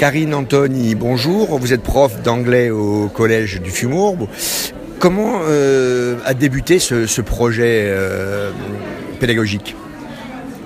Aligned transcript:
Karine 0.00 0.32
Antoni, 0.32 0.94
bonjour. 0.94 1.58
Vous 1.58 1.74
êtes 1.74 1.82
prof 1.82 2.22
d'anglais 2.22 2.70
au 2.70 3.08
collège 3.08 3.60
du 3.60 3.70
Fumourbe. 3.70 4.28
Comment 4.98 5.40
euh, 5.46 6.16
a 6.24 6.32
débuté 6.32 6.78
ce, 6.78 7.20
projet 7.20 7.84
euh, 7.84 8.50
pédagogique? 9.20 9.76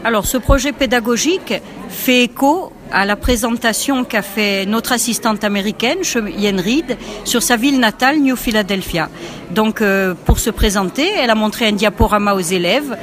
Alors, 0.05 0.25
ce 0.25 0.39
projet 0.39 0.71
pédagogique 0.71 1.53
fait 1.89 2.23
écho 2.23 2.71
à 2.93 3.05
la 3.05 3.17
présentation 3.17 4.05
qu'a 4.05 4.23
fait 4.23 4.67
notre 4.67 4.93
assistante 4.93 5.45
américaine, 5.45 5.98
Yen 6.37 6.61
Reed, 6.61 6.96
sur 7.25 7.43
sa 7.43 7.57
ville 7.57 7.80
natale, 7.80 8.18
New 8.18 8.37
Philadelphia. 8.37 9.09
Donc, 9.50 9.80
euh, 9.80 10.14
pour 10.25 10.39
se 10.39 10.50
présenter, 10.50 11.09
elle 11.21 11.31
a 11.31 11.35
montré 11.35 11.67
un 11.67 11.73
diaporama 11.73 12.35
aux 12.35 12.41
élèves 12.41 12.96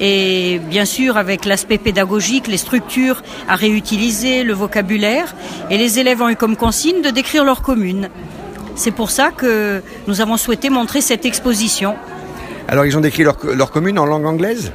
et 0.00 0.60
bien 0.70 0.84
sûr 0.84 1.16
avec 1.16 1.44
l'aspect 1.44 1.78
pédagogique, 1.78 2.46
les 2.46 2.56
structures 2.56 3.22
à 3.48 3.56
réutiliser, 3.56 4.44
le 4.44 4.52
vocabulaire. 4.52 5.34
Et 5.70 5.78
les 5.78 5.98
élèves 5.98 6.22
ont 6.22 6.28
eu 6.28 6.36
comme 6.36 6.56
consigne 6.56 7.02
de 7.02 7.10
décrire 7.10 7.44
leur 7.44 7.62
commune. 7.62 8.08
C'est 8.76 8.92
pour 8.92 9.10
ça 9.10 9.30
que 9.30 9.82
nous 10.06 10.20
avons 10.20 10.36
souhaité 10.36 10.70
montrer 10.70 11.00
cette 11.00 11.26
exposition. 11.26 11.96
Alors, 12.68 12.86
ils 12.86 12.96
ont 12.96 13.00
décrit 13.00 13.24
leur, 13.24 13.38
leur 13.54 13.70
commune 13.70 13.98
en 13.98 14.06
langue 14.06 14.26
anglaise? 14.26 14.72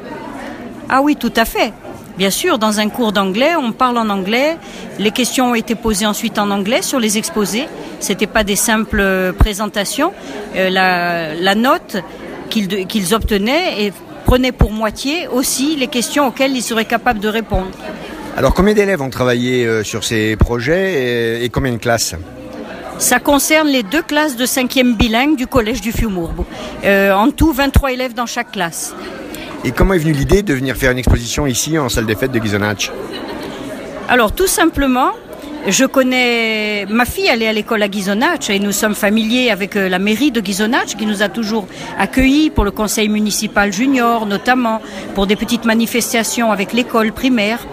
Ah 0.89 1.01
oui, 1.01 1.15
tout 1.15 1.31
à 1.35 1.45
fait. 1.45 1.71
Bien 2.17 2.29
sûr, 2.29 2.59
dans 2.59 2.79
un 2.79 2.89
cours 2.89 3.11
d'anglais, 3.11 3.55
on 3.55 3.71
parle 3.71 3.97
en 3.97 4.09
anglais. 4.09 4.57
Les 4.99 5.09
questions 5.09 5.51
ont 5.51 5.55
été 5.55 5.73
posées 5.73 6.05
ensuite 6.05 6.37
en 6.37 6.51
anglais 6.51 6.83
sur 6.83 6.99
les 6.99 7.17
exposés. 7.17 7.67
C'était 7.99 8.27
pas 8.27 8.43
des 8.43 8.55
simples 8.55 9.33
présentations. 9.37 10.13
Euh, 10.55 10.69
la, 10.69 11.55
note 11.55 11.97
qu'ils 12.49 13.15
obtenaient 13.15 13.85
et 13.85 13.93
prenait 14.25 14.51
pour 14.51 14.71
moitié 14.71 15.27
aussi 15.27 15.75
les 15.75 15.87
questions 15.87 16.27
auxquelles 16.27 16.55
ils 16.55 16.61
seraient 16.61 16.85
capables 16.85 17.19
de 17.19 17.27
répondre. 17.27 17.71
Alors, 18.37 18.53
combien 18.53 18.73
d'élèves 18.73 19.01
ont 19.01 19.09
travaillé 19.09 19.65
euh, 19.65 19.83
sur 19.83 20.03
ces 20.03 20.35
projets 20.35 21.43
et, 21.43 21.49
combien 21.49 21.71
de 21.71 21.77
classes? 21.77 22.15
Ça 22.99 23.19
concerne 23.19 23.67
les 23.67 23.83
deux 23.83 24.01
classes 24.03 24.35
de 24.35 24.45
5e 24.45 24.95
bilingue 24.95 25.35
du 25.35 25.47
collège 25.47 25.81
du 25.81 25.91
Fiumourbo. 25.91 26.45
Euh, 26.83 27.11
en 27.11 27.31
tout, 27.31 27.51
23 27.51 27.91
élèves 27.91 28.13
dans 28.13 28.27
chaque 28.27 28.51
classe. 28.51 28.93
Et 29.65 29.71
comment 29.71 29.93
est 29.93 29.99
venue 29.99 30.11
l'idée 30.11 30.43
de 30.43 30.53
venir 30.53 30.75
faire 30.75 30.91
une 30.91 30.97
exposition 30.97 31.47
ici 31.47 31.79
en 31.79 31.87
salle 31.87 32.05
des 32.05 32.15
fêtes 32.15 32.33
de 32.33 32.39
Gizonach 32.39 32.91
Alors 34.09 34.33
tout 34.33 34.47
simplement, 34.47 35.11
je 35.69 35.85
connais 35.85 36.85
ma 36.89 37.05
fille, 37.05 37.27
est 37.27 37.47
à 37.47 37.53
l'école 37.53 37.81
à 37.81 37.89
Gizonach 37.89 38.49
et 38.49 38.59
nous 38.59 38.73
sommes 38.73 38.93
familiers 38.93 39.51
avec 39.51 39.77
euh, 39.77 39.87
la 39.87 39.99
mairie 39.99 40.31
de 40.31 40.41
Gizonach 40.45 40.97
qui 40.97 41.05
nous 41.05 41.23
a 41.23 41.29
toujours 41.29 41.65
accueillis 41.97 42.49
pour 42.49 42.65
le 42.65 42.71
conseil 42.71 43.07
municipal 43.07 43.71
junior 43.71 44.25
notamment, 44.25 44.81
pour 45.15 45.27
des 45.27 45.37
petites 45.37 45.63
manifestations 45.63 46.51
avec 46.51 46.73
l'école 46.73 47.13
primaire. 47.13 47.65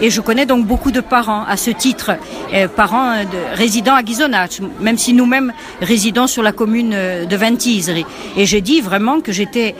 Et 0.00 0.10
je 0.10 0.20
connais 0.20 0.46
donc 0.46 0.64
beaucoup 0.64 0.92
de 0.92 1.00
parents 1.00 1.44
à 1.44 1.56
ce 1.56 1.70
titre, 1.70 2.12
euh, 2.54 2.68
parents 2.68 3.14
euh, 3.14 3.24
de, 3.24 3.56
résidant 3.56 3.94
à 3.94 4.04
Gizonach, 4.04 4.60
même 4.80 4.96
si 4.96 5.12
nous-mêmes 5.12 5.52
résidons 5.80 6.28
sur 6.28 6.44
la 6.44 6.52
commune 6.52 6.90
de 7.28 7.36
Ventiseri. 7.36 8.06
Et 8.36 8.46
j'ai 8.46 8.60
dit 8.60 8.80
vraiment 8.80 9.20
que 9.20 9.32
j'étais 9.32 9.74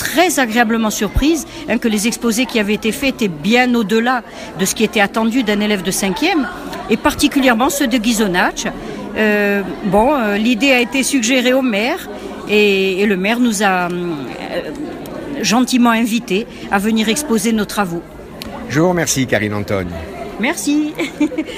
très 0.00 0.38
agréablement 0.38 0.88
surprise 0.88 1.46
hein, 1.68 1.76
que 1.76 1.86
les 1.86 2.08
exposés 2.08 2.46
qui 2.46 2.58
avaient 2.58 2.72
été 2.74 2.90
faits 2.90 3.16
étaient 3.16 3.28
bien 3.28 3.74
au-delà 3.74 4.22
de 4.58 4.64
ce 4.64 4.74
qui 4.74 4.82
était 4.82 5.02
attendu 5.02 5.42
d'un 5.42 5.60
élève 5.60 5.82
de 5.82 5.90
5e, 5.90 6.46
et 6.88 6.96
particulièrement 6.96 7.68
ceux 7.68 7.86
de 7.86 8.02
Gizonach. 8.02 8.66
Euh, 9.16 9.62
bon, 9.84 10.14
euh, 10.14 10.38
l'idée 10.38 10.72
a 10.72 10.80
été 10.80 11.02
suggérée 11.02 11.52
au 11.52 11.60
maire, 11.60 12.08
et, 12.48 13.04
le 13.04 13.16
maire 13.18 13.40
nous 13.40 13.62
a 13.62 13.88
euh, 13.88 13.90
gentiment 15.42 15.90
invités 15.90 16.46
à 16.70 16.78
venir 16.78 17.10
exposer 17.10 17.52
nos 17.52 17.66
travaux. 17.66 18.02
Je 18.70 18.80
vous 18.80 18.88
remercie, 18.88 19.26
Karine 19.26 19.52
Antoine. 19.52 19.90
Merci. 20.40 20.94